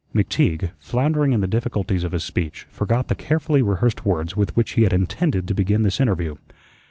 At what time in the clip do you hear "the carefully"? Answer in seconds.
3.07-3.61